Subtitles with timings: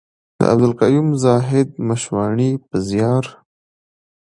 [0.37, 3.25] د عبدالقيوم زاهد مشواڼي په زيار.